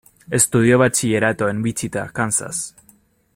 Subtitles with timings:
[0.31, 2.73] Estudió Bachillerato en Wichita, Kansas.